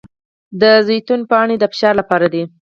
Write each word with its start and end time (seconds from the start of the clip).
د 0.61 0.63
زیتون 0.87 1.21
پاڼې 1.29 1.55
د 1.59 1.63
فشار 1.71 1.93
لپاره 2.01 2.27
دي. 2.33 2.43